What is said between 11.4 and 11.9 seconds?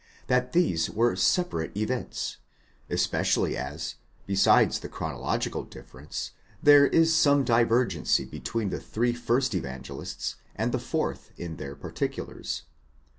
their